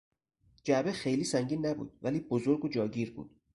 جعبه 0.63 0.91
خیلی 0.91 1.23
سنگین 1.23 1.65
نبود 1.65 1.97
ولی 2.01 2.19
بزرگ 2.19 2.65
و 2.65 2.67
جاگیر 2.69 3.13
بود. 3.13 3.41